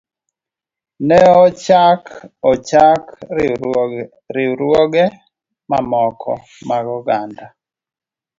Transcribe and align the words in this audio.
Ne 1.07 1.19
ochak 1.45 2.03
ochak 2.51 3.03
riwruoge 4.35 5.05
mamoko 5.69 6.31
mag 6.67 6.85
oganda. 6.97 7.45